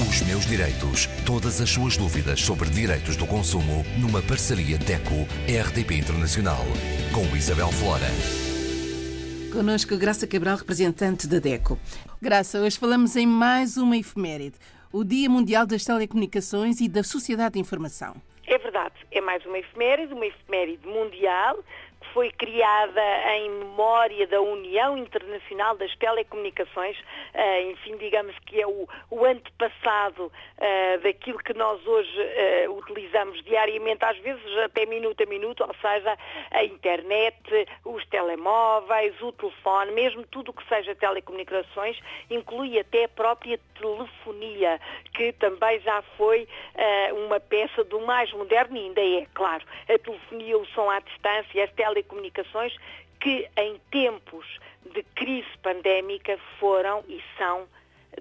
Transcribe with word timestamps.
Os 0.00 0.22
meus 0.22 0.46
direitos. 0.46 1.06
Todas 1.26 1.60
as 1.60 1.68
suas 1.68 1.98
dúvidas 1.98 2.40
sobre 2.40 2.70
direitos 2.70 3.14
do 3.14 3.26
consumo 3.26 3.84
numa 4.00 4.22
parceria 4.22 4.78
DECO-RDP 4.78 5.96
Internacional. 5.96 6.64
Com 7.12 7.36
Isabel 7.36 7.68
Flora. 7.68 8.08
Conosco 9.52 9.94
Graça 9.98 10.26
Cabral, 10.26 10.56
representante 10.56 11.28
da 11.28 11.38
DECO. 11.38 11.78
Graça, 12.22 12.58
hoje 12.60 12.78
falamos 12.78 13.16
em 13.16 13.26
mais 13.26 13.76
uma 13.76 13.98
efeméride. 13.98 14.56
O 14.90 15.04
Dia 15.04 15.28
Mundial 15.28 15.66
das 15.66 15.84
Telecomunicações 15.84 16.80
e 16.80 16.88
da 16.88 17.02
Sociedade 17.02 17.54
de 17.54 17.60
Informação. 17.60 18.14
É 18.46 18.56
verdade, 18.56 18.94
é 19.10 19.20
mais 19.20 19.44
uma 19.44 19.58
efeméride, 19.58 20.14
uma 20.14 20.24
efeméride 20.24 20.86
mundial, 20.86 21.58
foi 22.14 22.30
criada 22.30 23.02
em 23.36 23.71
memória 24.02 24.26
da 24.26 24.40
União 24.40 24.98
Internacional 24.98 25.76
das 25.76 25.94
Telecomunicações, 25.96 26.98
uh, 26.98 27.70
enfim, 27.70 27.96
digamos 27.98 28.36
que 28.40 28.60
é 28.60 28.66
o, 28.66 28.88
o 29.10 29.24
antepassado 29.24 30.26
uh, 30.26 31.00
daquilo 31.02 31.38
que 31.38 31.54
nós 31.54 31.84
hoje 31.86 32.10
uh, 32.18 32.78
utilizamos 32.78 33.40
diariamente, 33.44 34.04
às 34.04 34.18
vezes 34.18 34.42
até 34.64 34.86
minuto 34.86 35.22
a 35.22 35.26
minuto, 35.26 35.62
ou 35.62 35.74
seja, 35.80 36.18
a 36.50 36.64
internet, 36.64 37.36
os 37.84 38.04
telemóveis, 38.06 39.14
o 39.22 39.30
telefone, 39.30 39.92
mesmo 39.92 40.24
tudo 40.26 40.50
o 40.50 40.54
que 40.54 40.66
seja 40.68 40.96
telecomunicações, 40.96 41.96
inclui 42.28 42.80
até 42.80 43.04
a 43.04 43.08
própria 43.08 43.60
telefonia, 43.78 44.80
que 45.14 45.32
também 45.34 45.78
já 45.80 46.02
foi 46.16 46.48
uma 47.26 47.38
peça 47.38 47.84
do 47.84 48.00
mais 48.00 48.32
moderno 48.32 48.76
e 48.76 48.80
ainda 48.80 49.00
é, 49.00 49.26
claro, 49.34 49.64
a 49.88 49.98
telefonia, 49.98 50.58
o 50.58 50.66
som 50.66 50.90
à 50.90 51.00
distância, 51.00 51.64
as 51.64 51.72
telecomunicações 51.72 52.76
que 53.22 53.48
em 53.56 53.80
tempos 53.90 54.44
de 54.92 55.02
crise 55.14 55.48
pandémica 55.62 56.36
foram 56.58 57.04
e 57.08 57.22
são 57.38 57.68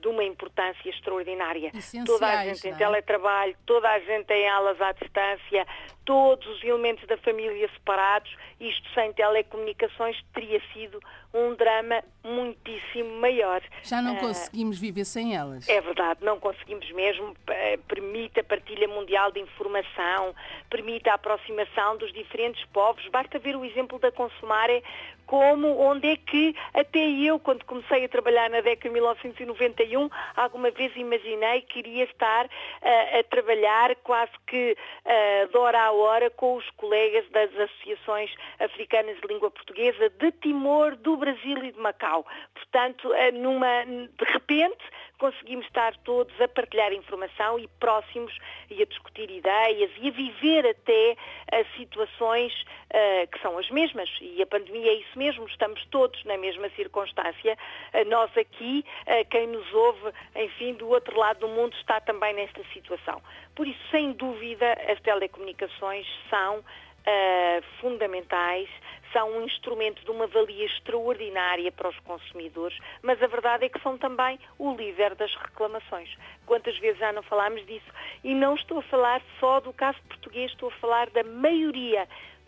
de 0.00 0.08
uma 0.08 0.24
importância 0.24 0.90
extraordinária. 0.90 1.70
Toda 2.04 2.26
a 2.26 2.44
gente 2.44 2.68
em 2.68 2.72
é? 2.72 2.76
teletrabalho, 2.76 3.56
toda 3.64 3.88
a 3.88 3.98
gente 4.00 4.30
em 4.34 4.48
aulas 4.48 4.78
à 4.80 4.92
distância, 4.92 5.66
todos 6.04 6.46
os 6.48 6.62
elementos 6.62 7.06
da 7.06 7.16
família 7.18 7.68
separados, 7.70 8.36
isto 8.60 8.86
sem 8.92 9.12
telecomunicações 9.12 10.20
teria 10.34 10.60
sido 10.72 11.00
um 11.32 11.54
drama 11.54 12.02
muitíssimo 12.24 13.20
maior. 13.20 13.62
Já 13.82 14.00
não 14.00 14.14
uh, 14.14 14.20
conseguimos 14.20 14.78
viver 14.78 15.04
sem 15.04 15.36
elas. 15.36 15.68
É 15.68 15.80
verdade, 15.80 16.24
não 16.24 16.38
conseguimos 16.38 16.90
mesmo. 16.92 17.34
Permite 17.86 18.40
a 18.40 18.44
partilha 18.44 18.88
mundial 18.88 19.30
de 19.32 19.40
informação, 19.40 20.34
permite 20.70 21.08
a 21.08 21.14
aproximação 21.14 21.96
dos 21.96 22.12
diferentes 22.12 22.64
povos. 22.66 23.06
Basta 23.08 23.38
ver 23.38 23.56
o 23.56 23.64
exemplo 23.64 23.98
da 23.98 24.10
Consumare, 24.10 24.82
como 25.26 25.78
onde 25.78 26.08
é 26.08 26.16
que 26.16 26.56
até 26.72 26.98
eu, 26.98 27.38
quando 27.38 27.64
comecei 27.66 28.04
a 28.04 28.08
trabalhar 28.08 28.48
na 28.48 28.62
década 28.62 28.88
de 28.88 28.94
1991, 28.94 30.08
alguma 30.34 30.70
vez 30.70 30.96
imaginei 30.96 31.60
que 31.62 31.80
iria 31.80 32.04
estar 32.04 32.46
uh, 32.46 33.18
a 33.18 33.22
trabalhar 33.24 33.94
quase 33.96 34.32
que 34.46 34.74
uh, 35.04 35.48
de 35.48 35.56
hora 35.58 35.82
a 35.82 35.92
hora 35.92 36.30
com 36.30 36.56
os 36.56 36.68
colegas 36.70 37.28
das 37.30 37.50
associações 37.54 38.30
africanas 38.58 39.20
de 39.20 39.28
língua 39.28 39.50
portuguesa 39.50 40.08
de 40.08 40.32
Timor, 40.32 40.96
do 40.96 41.17
Brasil 41.18 41.64
e 41.64 41.72
de 41.72 41.78
Macau. 41.78 42.26
Portanto, 42.54 43.08
uh, 43.08 43.32
numa, 43.32 43.84
de 43.84 44.24
repente, 44.32 44.84
conseguimos 45.18 45.66
estar 45.66 45.96
todos 45.98 46.40
a 46.40 46.48
partilhar 46.48 46.92
informação 46.92 47.58
e 47.58 47.66
próximos 47.80 48.32
e 48.70 48.80
a 48.80 48.86
discutir 48.86 49.30
ideias 49.30 49.90
e 50.00 50.08
a 50.08 50.10
viver 50.10 50.66
até 50.66 51.16
uh, 51.52 51.76
situações 51.76 52.52
uh, 52.62 53.26
que 53.30 53.40
são 53.40 53.58
as 53.58 53.68
mesmas. 53.70 54.08
E 54.20 54.40
a 54.40 54.46
pandemia 54.46 54.90
é 54.90 54.94
isso 54.94 55.18
mesmo, 55.18 55.46
estamos 55.46 55.84
todos 55.86 56.22
na 56.24 56.38
mesma 56.38 56.68
circunstância. 56.70 57.58
Uh, 57.92 58.08
nós 58.08 58.30
aqui, 58.36 58.84
quem 59.30 59.46
nos 59.48 59.72
ouve, 59.74 60.12
enfim, 60.36 60.74
do 60.74 60.88
outro 60.88 61.18
lado 61.18 61.40
do 61.40 61.48
mundo 61.48 61.74
está 61.76 62.00
também 62.00 62.34
nesta 62.34 62.62
situação. 62.72 63.20
Por 63.54 63.66
isso, 63.66 63.80
sem 63.90 64.12
dúvida, 64.12 64.72
as 64.88 65.00
telecomunicações 65.00 66.06
são 66.30 66.64
fundamentais 67.80 68.68
são 69.12 69.30
um 69.30 69.44
instrumento 69.44 70.04
de 70.04 70.10
uma 70.10 70.26
valia 70.26 70.66
extraordinária 70.66 71.72
para 71.72 71.88
os 71.88 71.98
consumidores, 72.00 72.78
mas 73.02 73.22
a 73.22 73.26
verdade 73.26 73.64
é 73.64 73.68
que 73.68 73.80
são 73.80 73.96
também 73.96 74.38
o 74.58 74.74
líder 74.74 75.14
das 75.14 75.34
reclamações. 75.36 76.14
Quantas 76.46 76.76
vezes 76.78 76.98
já 76.98 77.12
não 77.12 77.22
falámos 77.22 77.64
disso? 77.66 77.86
E 78.22 78.34
não 78.34 78.54
estou 78.54 78.78
a 78.78 78.82
falar 78.82 79.22
só 79.40 79.60
do 79.60 79.72
caso 79.72 79.98
português, 80.08 80.50
estou 80.50 80.68
a 80.68 80.72
falar 80.72 81.10
da 81.10 81.22
maioria 81.24 82.06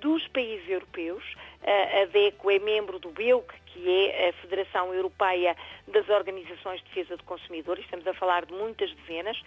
dos 0.00 0.26
países 0.28 0.68
europeus. 0.68 1.24
A 1.62 2.06
DECO 2.06 2.50
é 2.50 2.58
membro 2.58 2.98
do 2.98 3.10
BEUC, 3.10 3.54
que 3.66 3.88
é 3.88 4.28
a 4.28 4.32
Federação 4.34 4.92
Europeia 4.92 5.56
das 5.88 6.08
Organizações 6.08 6.80
de 6.82 6.88
Defesa 6.88 7.16
de 7.16 7.22
Consumidores, 7.22 7.84
estamos 7.84 8.06
a 8.06 8.14
falar 8.14 8.44
de 8.44 8.52
muitas 8.52 8.92
dezenas, 8.94 9.40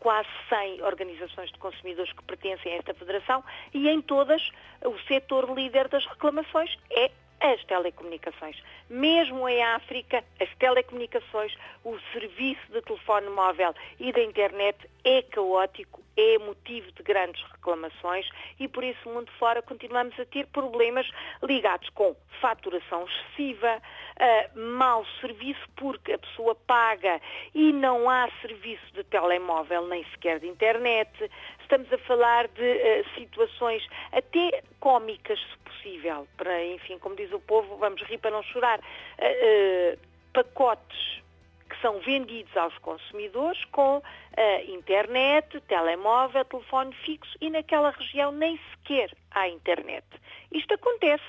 quase 0.00 0.28
100 0.48 0.82
organizações 0.82 1.52
de 1.52 1.58
consumidores 1.58 2.12
que 2.12 2.22
pertencem 2.24 2.72
a 2.72 2.76
esta 2.76 2.94
federação, 2.94 3.44
e 3.72 3.88
em 3.88 4.00
todas 4.00 4.50
o 4.84 4.98
setor 5.06 5.54
líder 5.54 5.88
das 5.88 6.04
reclamações 6.06 6.76
é 6.90 7.10
as 7.40 7.62
telecomunicações. 7.64 8.60
Mesmo 8.88 9.48
em 9.48 9.62
África, 9.62 10.24
as 10.40 10.48
telecomunicações, 10.56 11.54
o 11.84 11.98
serviço 12.12 12.72
de 12.72 12.80
telefone 12.82 13.28
móvel 13.28 13.74
e 14.00 14.10
da 14.10 14.22
internet 14.22 14.78
é 15.04 15.22
caótico, 15.22 16.02
é 16.16 16.38
motivo 16.38 16.90
de 16.92 17.02
grandes 17.02 17.42
reclamações 17.52 18.28
e 18.58 18.68
por 18.68 18.82
isso, 18.82 19.08
mundo 19.08 19.30
fora, 19.38 19.60
continuamos 19.62 20.18
a 20.18 20.24
ter 20.24 20.46
problemas 20.46 21.08
ligados 21.42 21.88
com 21.90 22.16
faturação 22.40 23.06
excessiva, 23.06 23.76
uh, 23.76 24.58
mau 24.58 25.04
serviço 25.20 25.60
porque 25.76 26.12
a 26.12 26.18
pessoa 26.18 26.54
paga 26.54 27.20
e 27.54 27.72
não 27.72 28.08
há 28.08 28.28
serviço 28.40 28.84
de 28.94 29.04
telemóvel 29.04 29.86
nem 29.86 30.04
sequer 30.10 30.40
de 30.40 30.48
internet. 30.48 31.10
Estamos 31.60 31.92
a 31.92 31.98
falar 31.98 32.48
de 32.48 32.62
uh, 32.62 33.14
situações 33.14 33.86
até 34.12 34.62
cômicas, 34.80 35.38
se 35.38 35.58
possível, 35.58 36.26
para, 36.36 36.64
enfim, 36.64 36.98
como 36.98 37.16
diz 37.16 37.32
o 37.32 37.40
povo, 37.40 37.76
vamos 37.76 38.02
rir 38.02 38.18
para 38.18 38.30
não 38.30 38.42
chorar, 38.42 38.78
uh, 38.80 39.98
pacotes 40.32 41.15
que 41.76 41.82
são 41.82 42.00
vendidos 42.00 42.56
aos 42.56 42.76
consumidores 42.78 43.62
com 43.66 43.98
uh, 43.98 44.02
internet, 44.70 45.60
telemóvel, 45.62 46.44
telefone 46.44 46.94
fixo 47.04 47.36
e 47.40 47.50
naquela 47.50 47.90
região 47.90 48.32
nem 48.32 48.58
sequer 48.70 49.10
há 49.30 49.48
internet. 49.48 50.04
Isto 50.52 50.74
acontece. 50.74 51.24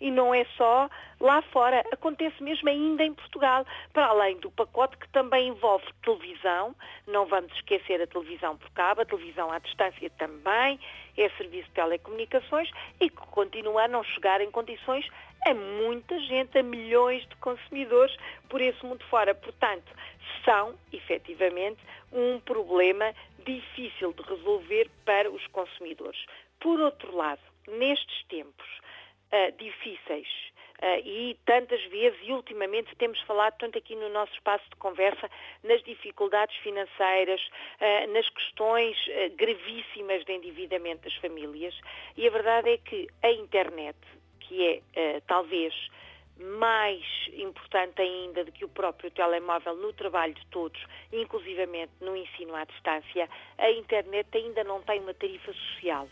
E 0.00 0.10
não 0.10 0.34
é 0.34 0.44
só 0.56 0.88
lá 1.20 1.42
fora, 1.42 1.84
acontece 1.92 2.42
mesmo 2.42 2.68
ainda 2.68 3.04
em 3.04 3.12
Portugal, 3.12 3.66
para 3.92 4.06
além 4.06 4.38
do 4.38 4.50
pacote 4.50 4.96
que 4.96 5.08
também 5.10 5.48
envolve 5.48 5.84
televisão, 6.02 6.74
não 7.06 7.26
vamos 7.26 7.52
esquecer 7.52 8.00
a 8.00 8.06
televisão 8.06 8.56
por 8.56 8.70
cabo, 8.70 9.02
a 9.02 9.04
televisão 9.04 9.52
à 9.52 9.58
distância 9.58 10.08
também, 10.18 10.80
é 11.16 11.28
serviço 11.30 11.68
de 11.68 11.74
telecomunicações 11.74 12.70
e 12.98 13.10
que 13.10 13.16
continua 13.16 13.84
a 13.84 13.88
não 13.88 14.02
chegar 14.02 14.40
em 14.40 14.50
condições 14.50 15.06
a 15.46 15.54
muita 15.54 16.18
gente, 16.20 16.58
a 16.58 16.62
milhões 16.62 17.26
de 17.28 17.36
consumidores 17.36 18.14
por 18.48 18.60
esse 18.60 18.84
mundo 18.84 19.04
fora. 19.06 19.34
Portanto, 19.34 19.92
são, 20.44 20.74
efetivamente, 20.92 21.80
um 22.12 22.40
problema 22.40 23.14
difícil 23.44 24.12
de 24.12 24.22
resolver 24.22 24.90
para 25.04 25.30
os 25.30 25.46
consumidores. 25.48 26.24
Por 26.60 26.78
outro 26.80 27.14
lado, 27.16 27.40
nestes 27.68 28.24
tempos 28.24 28.80
uh, 29.32 29.56
difíceis, 29.58 30.28
Uh, 30.80 30.96
e 31.04 31.38
tantas 31.44 31.82
vezes 31.90 32.18
e 32.22 32.32
ultimamente 32.32 32.96
temos 32.96 33.20
falado 33.22 33.54
tanto 33.58 33.76
aqui 33.76 33.94
no 33.94 34.08
nosso 34.08 34.32
espaço 34.32 34.64
de 34.70 34.76
conversa 34.76 35.30
nas 35.62 35.82
dificuldades 35.82 36.56
financeiras, 36.62 37.38
uh, 37.42 38.10
nas 38.14 38.26
questões 38.30 38.96
uh, 39.08 39.36
gravíssimas 39.36 40.24
de 40.24 40.32
endividamento 40.32 41.02
das 41.02 41.14
famílias. 41.16 41.78
E 42.16 42.26
a 42.26 42.30
verdade 42.30 42.70
é 42.70 42.78
que 42.78 43.06
a 43.22 43.30
internet, 43.30 43.98
que 44.40 44.82
é 44.96 45.20
talvez 45.26 45.74
mais 46.38 47.04
importante 47.34 48.00
ainda 48.00 48.42
do 48.42 48.50
que 48.50 48.64
o 48.64 48.68
próprio 48.68 49.10
telemóvel 49.10 49.76
no 49.76 49.92
trabalho 49.92 50.32
de 50.32 50.46
todos, 50.46 50.82
inclusivamente 51.12 51.92
no 52.00 52.16
ensino 52.16 52.56
à 52.56 52.64
distância, 52.64 53.28
a 53.58 53.70
internet 53.70 54.26
ainda 54.34 54.64
não 54.64 54.80
tem 54.80 55.00
uma 55.00 55.12
tarifa 55.12 55.52
social 55.52 56.08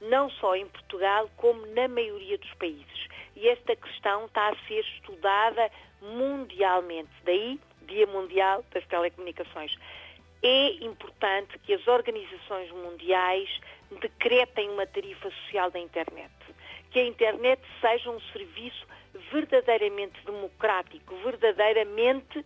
não 0.00 0.30
só 0.30 0.54
em 0.54 0.66
Portugal, 0.66 1.30
como 1.36 1.66
na 1.66 1.88
maioria 1.88 2.38
dos 2.38 2.52
países. 2.54 3.08
E 3.34 3.48
esta 3.48 3.76
questão 3.76 4.26
está 4.26 4.48
a 4.48 4.56
ser 4.66 4.80
estudada 4.80 5.70
mundialmente. 6.00 7.10
Daí, 7.24 7.60
Dia 7.86 8.06
Mundial 8.06 8.64
das 8.72 8.84
Telecomunicações. 8.86 9.76
É 10.42 10.68
importante 10.84 11.58
que 11.60 11.74
as 11.74 11.86
organizações 11.86 12.70
mundiais 12.70 13.48
decretem 14.00 14.70
uma 14.70 14.86
tarifa 14.86 15.30
social 15.30 15.70
da 15.70 15.78
internet. 15.78 16.32
Que 16.90 17.00
a 17.00 17.06
internet 17.06 17.62
seja 17.80 18.10
um 18.10 18.20
serviço 18.32 18.86
verdadeiramente 19.32 20.20
democrático, 20.24 21.14
verdadeiramente 21.16 22.44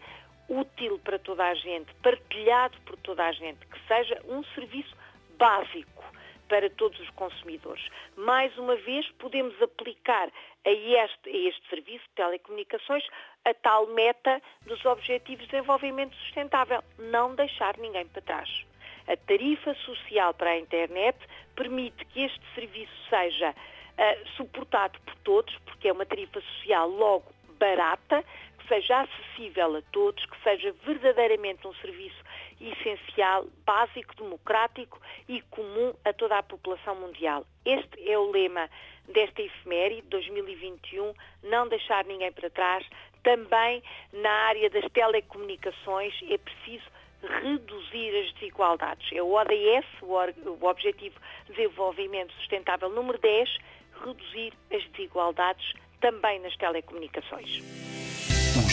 útil 0.49 0.99
para 0.99 1.19
toda 1.19 1.44
a 1.44 1.55
gente, 1.55 1.93
partilhado 2.03 2.77
por 2.82 2.97
toda 2.99 3.25
a 3.25 3.32
gente, 3.32 3.65
que 3.67 3.79
seja 3.87 4.21
um 4.29 4.43
serviço 4.55 4.97
básico 5.38 6.09
para 6.50 6.69
todos 6.69 6.99
os 6.99 7.08
consumidores. 7.11 7.88
Mais 8.17 8.56
uma 8.58 8.75
vez, 8.75 9.08
podemos 9.20 9.55
aplicar 9.62 10.29
a 10.67 10.70
este, 10.70 11.31
a 11.31 11.49
este 11.49 11.69
serviço 11.70 12.05
de 12.08 12.14
telecomunicações 12.17 13.06
a 13.44 13.55
tal 13.55 13.87
meta 13.87 14.43
dos 14.67 14.85
Objetivos 14.85 15.44
de 15.47 15.52
Desenvolvimento 15.52 16.14
Sustentável, 16.17 16.82
não 16.99 17.37
deixar 17.37 17.79
ninguém 17.79 18.05
para 18.08 18.20
trás. 18.23 18.67
A 19.06 19.17
tarifa 19.17 19.75
social 19.87 20.35
para 20.35 20.50
a 20.50 20.58
internet 20.58 21.17
permite 21.55 22.05
que 22.06 22.25
este 22.25 22.44
serviço 22.55 22.93
seja 23.08 23.50
uh, 23.50 24.29
suportado 24.37 24.99
por 25.03 25.14
todos, 25.19 25.56
porque 25.64 25.88
é 25.88 25.93
uma 25.93 26.05
tarifa 26.05 26.41
social 26.41 26.88
logo 26.88 27.32
barata, 27.61 28.25
que 28.58 28.67
seja 28.67 29.03
acessível 29.03 29.76
a 29.76 29.82
todos, 29.93 30.25
que 30.26 30.43
seja 30.43 30.75
verdadeiramente 30.85 31.67
um 31.67 31.75
serviço 31.75 32.19
essencial, 32.60 33.46
básico, 33.64 34.14
democrático 34.14 35.00
e 35.28 35.40
comum 35.42 35.94
a 36.04 36.12
toda 36.12 36.38
a 36.38 36.42
população 36.42 36.94
mundial. 36.96 37.46
Este 37.64 38.10
é 38.10 38.18
o 38.18 38.30
lema 38.30 38.68
desta 39.08 39.42
efeméride 39.42 40.06
2021, 40.08 41.14
não 41.42 41.68
deixar 41.68 42.04
ninguém 42.04 42.30
para 42.32 42.50
trás. 42.50 42.86
Também 43.22 43.82
na 44.12 44.30
área 44.30 44.68
das 44.70 44.90
telecomunicações 44.92 46.14
é 46.28 46.38
preciso 46.38 46.84
reduzir 47.42 48.16
as 48.18 48.32
desigualdades. 48.34 49.10
É 49.12 49.22
o 49.22 49.32
ODS, 49.32 49.86
o 50.02 50.66
Objetivo 50.66 51.18
de 51.46 51.54
Desenvolvimento 51.54 52.32
Sustentável 52.34 52.88
número 52.88 53.18
10, 53.18 53.58
reduzir 54.04 54.52
as 54.72 54.82
desigualdades 54.90 55.74
também 56.00 56.40
nas 56.40 56.56
telecomunicações. 56.56 57.89